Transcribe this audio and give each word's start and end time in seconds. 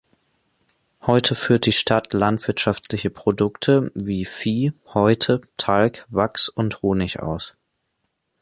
Heute 1.03 1.35
führt 1.35 1.67
die 1.67 1.71
Stadt 1.71 2.11
landwirtschaftliche 2.13 3.11
Produkte 3.11 3.91
wie 3.93 4.25
Vieh, 4.25 4.73
Häute, 4.95 5.41
Talg, 5.57 6.07
Wachs 6.09 6.49
und 6.49 6.81
Honig 6.81 7.19
aus. 7.19 7.53